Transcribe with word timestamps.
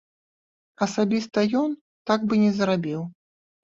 Асабіста 0.85 1.39
ён 1.61 1.79
так 2.13 2.19
бы 2.29 2.43
не 2.49 2.53
зрабіў. 2.61 3.11